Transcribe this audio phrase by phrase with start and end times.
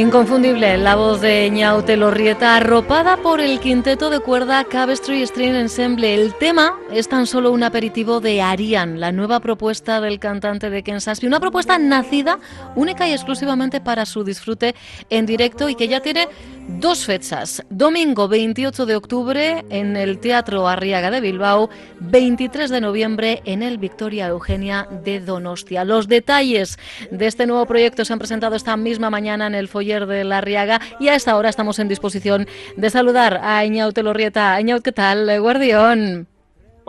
[0.09, 6.15] Inconfundible, la voz de Ñaute Lorrieta, arropada por el quinteto de cuerda Cabestry String Ensemble.
[6.15, 10.83] El tema es tan solo un aperitivo de Arian, la nueva propuesta del cantante de
[10.83, 12.39] Kansas, una propuesta nacida
[12.75, 14.75] única y exclusivamente para su disfrute
[15.11, 16.27] en directo y que ya tiene
[16.69, 17.63] dos fechas.
[17.69, 21.69] Domingo 28 de octubre en el Teatro Arriaga de Bilbao,
[22.01, 25.85] 23 de noviembre en el Victoria Eugenia de Donostia.
[25.85, 26.79] Los detalles
[27.11, 30.39] de este nuevo proyecto se han presentado esta misma mañana en el foyer de la
[30.39, 34.61] Arriaga y a esta hora estamos en disposición de saludar a Iñaut Elorrieta.
[34.61, 35.41] Iñaut, ¿qué tal?
[35.41, 36.27] Guardión.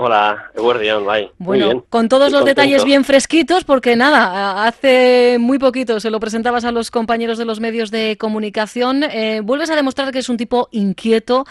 [0.02, 1.30] Hola, Guardián, bye.
[1.40, 1.86] Bueno, muy bien.
[1.90, 2.62] con todos Estoy los contento.
[2.62, 7.44] detalles bien fresquitos, porque nada, hace muy poquito se lo presentabas a los compañeros de
[7.44, 9.03] los medios de comunicación.
[9.03, 11.44] eh, vuelves a demostrar que es un tipo inquieto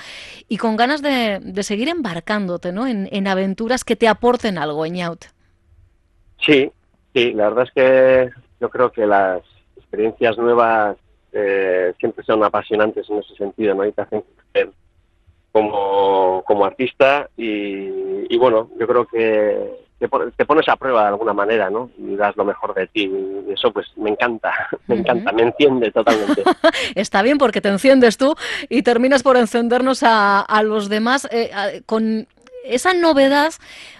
[0.48, 2.86] y con ganas de, de seguir embarcándote ¿no?
[2.86, 5.26] en, en aventuras que te aporten algo, Iñaut.
[6.40, 6.70] Sí,
[7.14, 8.30] sí, la verdad es que
[8.62, 9.42] yo creo que las
[9.76, 10.96] experiencias nuevas
[11.32, 13.84] eh, siempre son apasionantes en ese sentido, ¿no?
[13.84, 14.22] Y te hacen
[15.52, 17.88] como, como artista y,
[18.32, 21.90] y bueno, yo creo que te, pon- te pones a prueba de alguna manera, ¿no?
[21.98, 23.04] Y das lo mejor de ti
[23.48, 24.52] y eso pues me encanta,
[24.86, 26.42] me encanta, me enciende totalmente.
[26.94, 28.34] Está bien porque te enciendes tú
[28.68, 32.28] y terminas por encendernos a, a los demás eh, a- con
[32.64, 33.52] esa novedad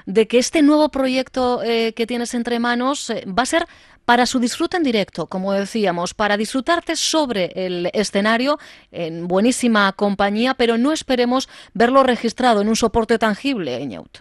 [0.04, 3.64] de que este nuevo proyecto eh, que tienes entre manos eh, va a ser
[4.08, 8.56] para su disfrute en directo, como decíamos, para disfrutarte sobre el escenario
[8.90, 14.20] en buenísima compañía, pero no esperemos verlo registrado en un soporte tangible, Eñaut.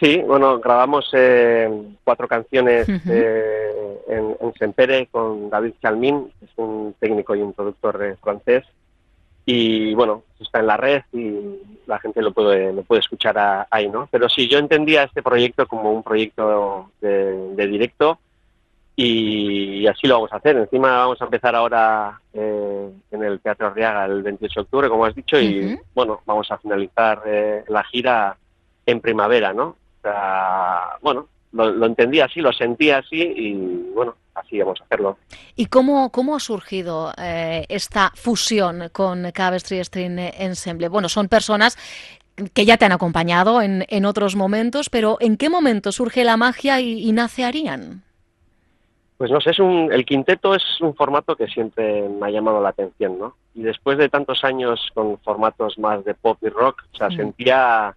[0.00, 1.70] Sí, bueno, grabamos eh,
[2.02, 3.08] cuatro canciones Ujú.
[3.12, 8.64] eh, en, en Sempere con David Chalmin, que es un técnico y un productor francés.
[9.46, 11.38] Y bueno, está en la red y
[11.86, 14.08] la gente lo puede, lo puede escuchar a- ahí, ¿no?
[14.10, 18.18] Pero sí, yo entendía este proyecto como un proyecto de, de directo
[18.96, 20.56] y así lo vamos a hacer.
[20.56, 25.04] Encima vamos a empezar ahora eh, en el Teatro Arriaga el 28 de octubre, como
[25.04, 28.36] has dicho, y bueno, vamos a finalizar eh, la gira
[28.86, 29.64] en primavera, ¿no?
[29.68, 33.54] O sea, bueno, lo, lo entendí así, lo sentí así y
[33.94, 35.18] bueno, así vamos a hacerlo.
[35.56, 40.88] ¿Y cómo, cómo ha surgido eh, esta fusión con Cabestry String Ensemble?
[40.88, 41.78] Bueno, son personas
[42.52, 46.36] que ya te han acompañado en, en otros momentos, pero ¿en qué momento surge la
[46.36, 48.02] magia y, y nace Arián?
[49.24, 52.60] Pues no sé, es un, el quinteto es un formato que siempre me ha llamado
[52.60, 53.34] la atención, ¿no?
[53.54, 57.16] Y después de tantos años con formatos más de pop y rock, o sea, Mm.
[57.16, 57.96] sentía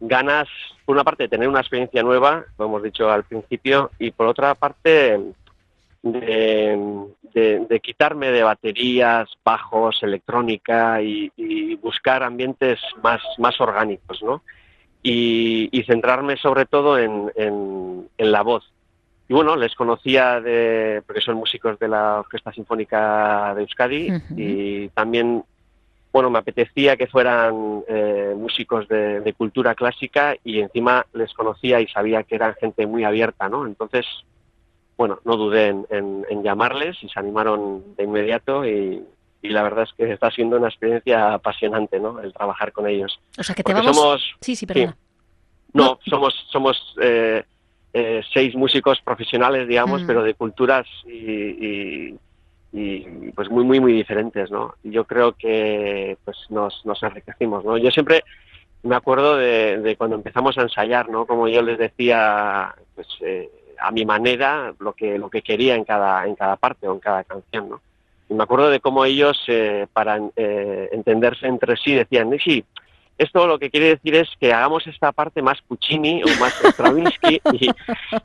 [0.00, 0.48] ganas,
[0.84, 4.26] por una parte, de tener una experiencia nueva, lo hemos dicho al principio, y por
[4.26, 5.18] otra parte,
[6.02, 14.22] de, de- de quitarme de baterías, bajos, electrónica y, y buscar ambientes más, más orgánicos,
[14.22, 14.42] ¿no?
[15.02, 18.70] Y, y centrarme sobre todo en, en- en la voz.
[19.32, 24.88] Y bueno, les conocía de, porque son músicos de la Orquesta Sinfónica de Euskadi y
[24.90, 25.42] también,
[26.12, 31.80] bueno, me apetecía que fueran eh, músicos de, de cultura clásica y encima les conocía
[31.80, 33.64] y sabía que eran gente muy abierta, ¿no?
[33.66, 34.04] Entonces,
[34.98, 39.02] bueno, no dudé en, en- en llamarles y se animaron de inmediato y,
[39.40, 42.20] y la verdad es que está siendo una experiencia apasionante, ¿no?
[42.20, 43.18] El trabajar con ellos.
[43.38, 43.96] O sea, que te Porque vamos...
[43.96, 44.94] somos, Sí, sí, perdona.
[45.72, 45.98] no, No.
[46.04, 47.44] somos, somos, eh,
[47.94, 50.06] eh, seis músicos profesionales, digamos, Mm.
[50.06, 52.18] pero de culturas y, y-
[52.74, 53.00] y,
[53.34, 54.74] pues muy, muy, muy diferentes, ¿no?
[54.82, 57.76] Yo creo que pues nos, nos enriquecimos, ¿no?
[57.76, 58.24] Yo siempre
[58.82, 61.26] me acuerdo de, de cuando empezamos a ensayar, ¿no?
[61.26, 65.84] Como yo les decía, pues eh, a mi manera, lo que, lo que quería en
[65.84, 67.80] cada, en cada parte o en cada canción, ¿no?
[68.30, 72.64] Y me acuerdo de cómo ellos, eh, para eh, entenderse entre sí, decían, sí,
[73.18, 77.40] esto lo que quiere decir es que hagamos esta parte más Puccini o más Stravinsky
[77.52, 77.70] y,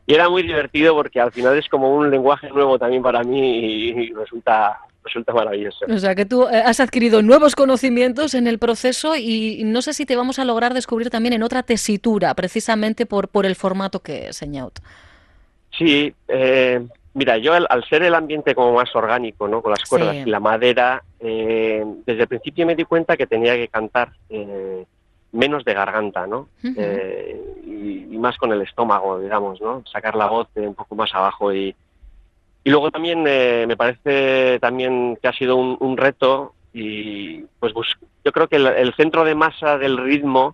[0.05, 3.59] y era muy divertido porque al final es como un lenguaje nuevo también para mí
[3.59, 5.85] y, y resulta resulta maravilloso.
[5.89, 9.93] O sea que tú eh, has adquirido nuevos conocimientos en el proceso y no sé
[9.93, 14.01] si te vamos a lograr descubrir también en otra tesitura, precisamente por, por el formato
[14.01, 14.79] que es Eñaut.
[15.77, 16.85] Sí, eh,
[17.17, 19.61] mira, yo al, al ser el ambiente como más orgánico, ¿no?
[19.61, 20.21] Con las cuerdas Sí.
[20.25, 24.85] y la madera, eh, desde el principio me di cuenta que tenía que cantar eh,
[25.31, 26.47] menos de garganta, ¿no?
[26.63, 29.83] Eh, y, y más con el estómago, digamos, ¿no?
[29.91, 31.75] Sacar la voz de un poco más abajo y
[32.63, 37.71] y luego también eh, me parece también que ha sido un, un reto y pues
[38.25, 40.53] yo creo que el, el centro de masa del ritmo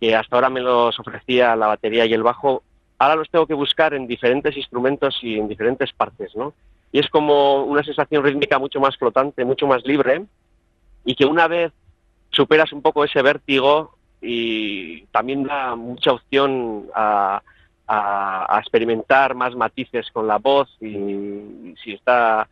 [0.00, 2.62] que hasta ahora me los ofrecía la batería y el bajo
[2.98, 6.54] ahora los tengo que buscar en diferentes instrumentos y en diferentes partes, ¿no?
[6.92, 10.24] Y es como una sensación rítmica mucho más flotante, mucho más libre,
[11.04, 11.72] y que una vez
[12.30, 17.42] superas un poco ese vértigo y también da mucha opción a,
[17.86, 22.48] a- a experimentar más matices con la voz y, y si está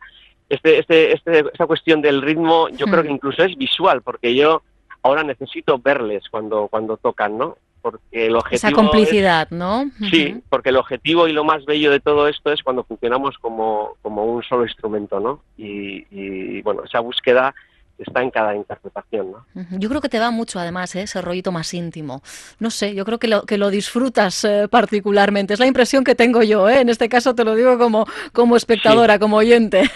[0.49, 4.61] este, este, este, esta cuestión del ritmo yo creo que incluso es visual porque yo
[5.01, 9.91] ahora necesito verles cuando cuando tocan no porque el objetivo Esa es- complicidad, ¿no?
[10.09, 13.97] Sí, porque el objetivo y lo más bello de todo esto es cuando funcionamos como,
[14.01, 15.41] como un solo instrumento, ¿no?
[15.57, 17.53] Y, y, bueno, esa búsqueda
[17.97, 19.45] está en cada interpretación, ¿no?
[19.71, 21.03] Yo creo que te va mucho, además, ¿eh?
[21.03, 22.21] ese rollito más íntimo.
[22.59, 25.53] No sé, yo creo que lo, que lo disfrutas eh, particularmente.
[25.53, 26.81] Es la impresión que tengo yo, ¿eh?
[26.81, 29.83] En este caso te lo digo como, como espectadora, como oyente.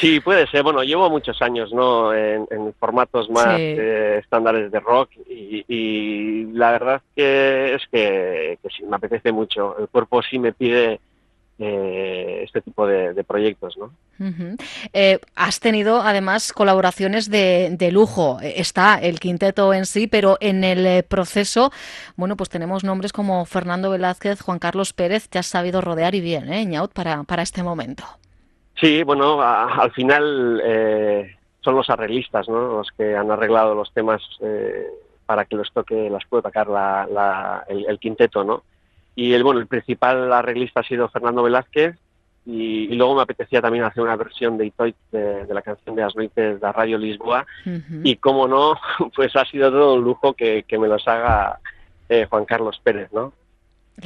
[0.00, 0.62] Sí, puede ser.
[0.62, 2.14] Bueno, llevo muchos años, ¿no?
[2.14, 3.62] En, en formatos más Sí.
[3.62, 9.32] eh, estándares de rock y, y la verdad que es que, que sí, me apetece
[9.32, 9.76] mucho.
[9.78, 11.00] El cuerpo sí me pide
[11.60, 13.90] eh, este tipo de, de proyectos, ¿no?
[14.92, 18.38] Eh, has tenido además colaboraciones de, de lujo.
[18.42, 21.70] Eh, Está el quinteto en sí, pero en el eh, proceso,
[22.16, 25.28] bueno, pues tenemos nombres como Fernando Velázquez, Juan Carlos Pérez.
[25.28, 28.04] Te has sabido rodear y bien, ¿eh, Ñaut, para, para este momento?
[28.80, 32.78] Sí, bueno, a- al final eh, son los arreglistas, ¿no?
[32.78, 34.22] Los que han arreglado los temas
[35.26, 38.62] para que los toque, las pueda tocar la, la- el, el quinteto, ¿no?
[39.18, 41.96] Y el bueno, el principal arreglista ha sido Fernando Velázquez
[42.46, 45.96] y, y luego me apetecía también hacer una versión de Itoit de, de la canción
[45.96, 47.44] de As Noites de Radio Lisboa
[48.04, 48.78] y como no,
[49.16, 51.58] pues ha sido todo un lujo que, que me los haga
[52.08, 53.32] eh, Juan Carlos Pérez, ¿no?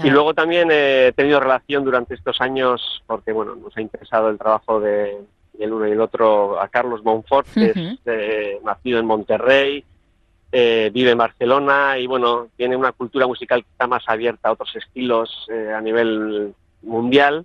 [0.03, 4.31] Y luego también eh, he tenido relación durante estos años, porque bueno, nos ha interesado
[4.31, 5.19] el trabajo de,
[5.53, 9.85] del uno y el otro, a Carlos Monfort, que es eh, nacido en Monterrey,
[10.53, 14.53] eh, vive en Barcelona y bueno, tiene una cultura musical que está más abierta a
[14.53, 17.45] otros estilos eh, a nivel mundial.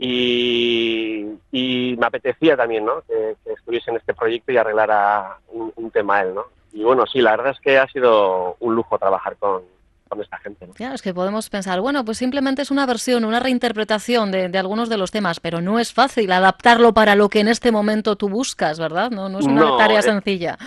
[0.00, 3.02] Y, y me apetecía también, ¿no?
[3.08, 6.44] Que, que estuviese en este proyecto y arreglara un, un tema él, ¿no?
[6.72, 9.62] Y bueno, sí, la verdad es que ha sido un lujo trabajar con,
[10.08, 10.74] con esta gente, ¿no?
[10.74, 14.58] Claro, es que podemos pensar, bueno, pues simplemente es una versión, una reinterpretación de, de
[14.58, 18.14] algunos de los temas, pero no es fácil adaptarlo para lo que en este momento
[18.14, 19.10] tú buscas, ¿verdad?
[19.10, 20.58] No, no es una No, tarea eh, sencilla.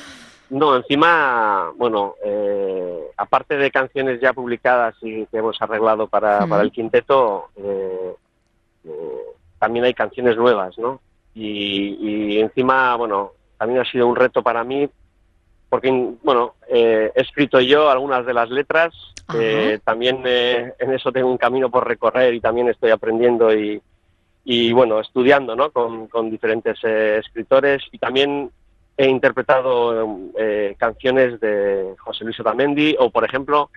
[0.52, 6.62] No, encima, bueno, eh, aparte de canciones ya publicadas y que hemos arreglado para, para
[6.62, 8.14] el quinteto, eh,
[8.84, 9.22] eh,
[9.58, 11.00] también hay canciones nuevas, ¿no?
[11.34, 11.96] Y,
[12.36, 14.90] y encima, bueno, también ha sido un reto para mí,
[15.70, 15.90] porque,
[16.22, 18.94] bueno, eh, he escrito yo algunas de las letras,
[19.34, 23.82] eh, también eh, en eso tengo un camino por recorrer y también estoy aprendiendo y,
[24.44, 25.72] y bueno, estudiando, ¿no?
[25.72, 28.52] Con, con diferentes eh, escritores y también
[28.98, 33.70] he interpretado eh, canciones de José Luis Otamendi o, por ejemplo,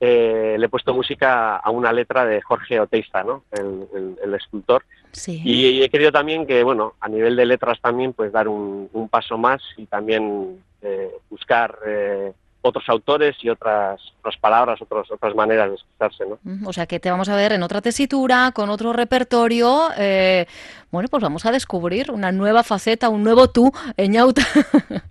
[0.00, 3.44] eh, le he puesto música a una letra de Jorge Oteiza, ¿no?
[3.52, 4.84] El, el- el escultor.
[5.12, 5.40] Sí.
[5.44, 9.08] Y, he querido también que, bueno, a nivel de letras también, pues dar un, un
[9.08, 12.32] paso más y también eh, buscar eh,
[12.66, 16.68] otros autores y otras, otras palabras, otros, otras maneras de expresarse, ¿no?
[16.68, 19.88] O sea que te vamos a ver en otra tesitura, con otro repertorio.
[19.98, 20.46] eh,
[20.90, 24.42] bueno, pues vamos a descubrir una nueva faceta, un nuevo tú, Eñauta.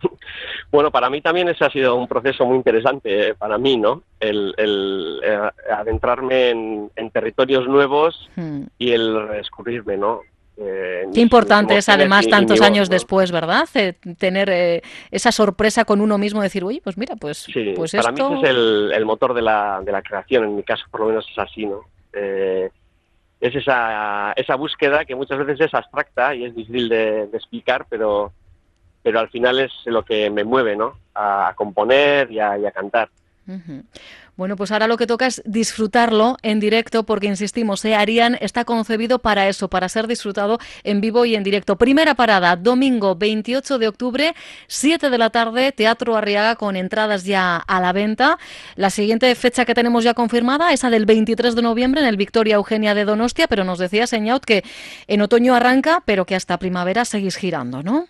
[0.72, 4.02] Bueno, para mí también ese ha sido un proceso muy interesante, eh, para mí, ¿no?
[4.20, 5.40] El, el, eh,
[5.72, 8.64] adentrarme en, en territorios nuevos Mm.
[8.80, 10.22] y el descubrirme, ¿no?
[10.58, 12.94] Eh, Qué importante es además tantos mi años ¿no?
[12.94, 13.68] después, ¿verdad?
[13.74, 17.92] Eh, tener eh, esa sorpresa con uno mismo, decir, uy, pues mira, pues, Sí, pues
[17.94, 18.30] para esto...
[18.30, 21.02] mí ese es el, el motor de la, de la creación, en mi caso por
[21.02, 21.82] lo menos es así, ¿no?
[22.14, 22.70] Eh,
[23.42, 27.86] es esa, esa búsqueda que muchas veces es abstracta y es difícil de, de explicar,
[27.90, 28.32] pero,
[29.02, 30.98] pero al final es lo que me mueve, ¿no?
[31.16, 33.10] A, componer y a, y a cantar.
[33.48, 33.84] Ujú.
[34.36, 38.66] Bueno, pues ahora lo que toca es disfrutarlo en directo porque, insistimos, eh, Arián está
[38.66, 41.78] concebido para eso, para ser disfrutado en vivo y en directo.
[41.78, 44.36] Primera parada, domingo 28 de octubre,
[44.68, 48.40] 7 de la tarde, Teatro Arriaga con entradas ya a la venta.
[48.76, 52.56] La siguiente fecha que tenemos ya confirmada, esa del 23 de noviembre en el Victoria
[52.56, 54.64] Eugenia de Donostia, pero nos decía Señaut que
[55.06, 58.08] en otoño arranca, pero que hasta primavera seguís girando, ¿no?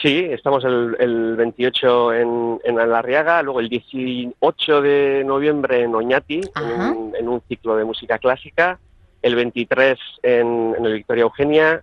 [0.00, 6.40] Sí, estamos el, el 28 en, en Alarriaga, luego el 18 de noviembre en Oñati,
[6.56, 8.78] en en un ciclo de música clásica,
[9.22, 11.82] el 23 en, en el Victoria Eugenia,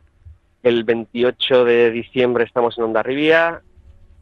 [0.64, 3.62] el 28 de diciembre estamos en Ondarribia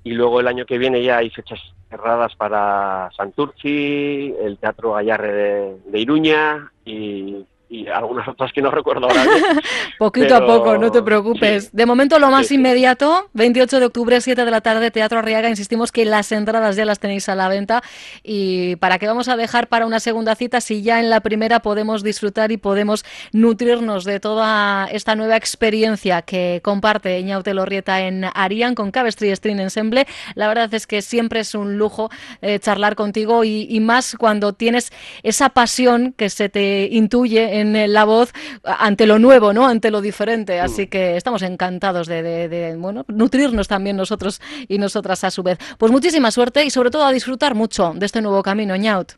[0.03, 1.59] y luego el año que viene ya hay fechas
[1.89, 8.69] cerradas para Santurci, el Teatro Gallarre de, de Iruña y, y algunas otras que no
[8.69, 9.43] recuerdo ahora bien.
[9.97, 11.65] Poquito a poco, no te preocupes.
[11.65, 11.69] sí.
[11.73, 12.55] De momento lo más Sí, sí.
[12.55, 15.49] inmediato, 28 de octubre, 7 de la tarde, Teatro Arriaga.
[15.49, 17.81] Insistimos que las entradas ya las tenéis a la venta.
[18.21, 21.61] ¿Y para qué vamos a dejar para una segunda cita si ya en la primera
[21.61, 28.25] podemos disfrutar y podemos nutrirnos de toda esta nueva experiencia que comparte Ñaute Lorrieta en
[28.35, 30.05] Arián con Cabestri String Ensemble?
[30.35, 32.09] La verdad es que siempre es un lujo
[32.41, 34.91] eh, charlar contigo y, y más cuando tienes
[35.23, 38.31] esa pasión que se te intuye en eh, la voz
[38.63, 39.67] ante lo nuevo, ¿no?
[39.67, 40.59] Ante lo diferente.
[40.59, 45.43] Así que estamos encantados de, de- de, bueno, nutrirnos también nosotros y nosotras a su
[45.43, 45.57] vez.
[45.77, 49.13] Pues muchísima suerte y sobre todo a disfrutar mucho de este nuevo camino, Ñaut.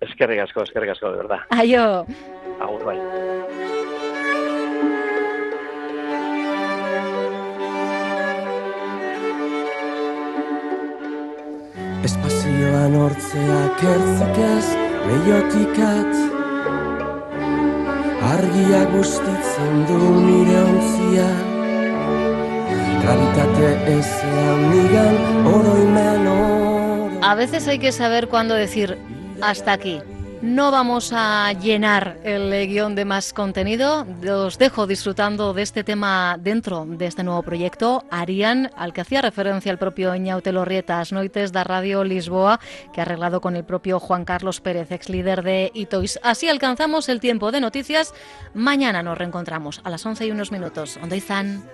[0.00, 1.38] Es que ricasco, es que ricasco, de verdad.
[1.50, 2.06] Ayo.
[2.60, 2.98] Agur, bai.
[12.08, 14.38] Espazioan hortzeak ertzik
[15.78, 16.37] ez
[27.22, 28.98] A veces hay que saber cuándo decir
[29.40, 30.02] hasta aquí.
[30.40, 34.06] No vamos a llenar el guion de más contenido.
[34.30, 39.20] Os dejo disfrutando de este tema dentro de este nuevo proyecto, Arián, al que hacía
[39.20, 42.60] referencia el propio Ñaute Lorrieta, As Noites da Radio Lisboa,
[42.92, 46.20] que ha arreglado con el propio Juan Carlos Pérez, ex líder de Itois.
[46.22, 48.14] Así alcanzamos el tiempo de noticias.
[48.54, 50.98] Mañana nos reencontramos a las 11 y unos minutos.
[51.00, 51.64] ¿Dónde están?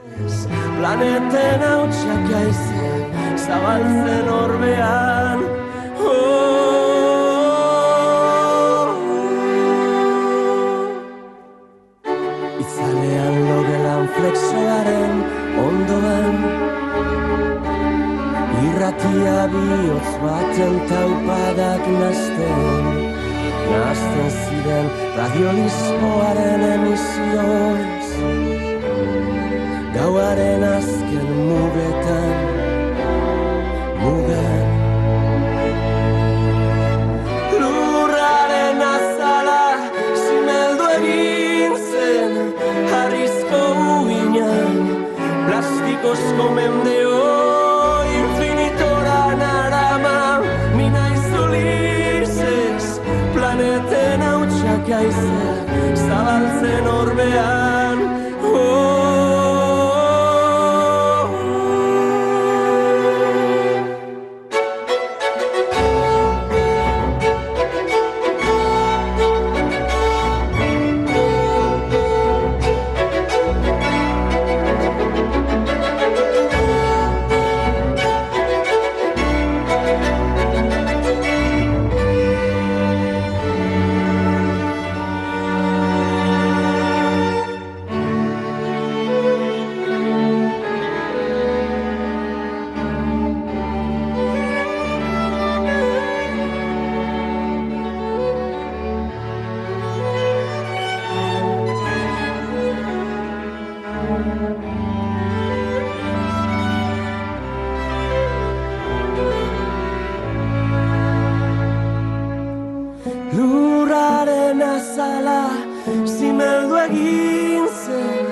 [116.85, 118.27] Egin zen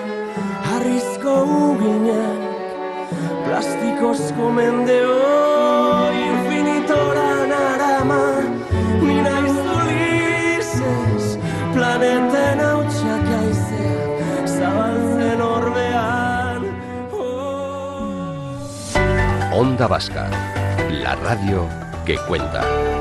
[0.68, 2.40] Harrizko uginak
[3.46, 5.16] Plastikozko mendeo
[6.20, 8.22] Infinitora narama
[9.02, 11.36] Mina izulizez
[11.74, 16.62] Planeten hautsak aizeak Zabaltzen orbean
[17.12, 18.48] oh.
[19.62, 20.26] Onda Vasca,
[21.02, 21.68] la radio
[22.04, 22.91] que cuenta.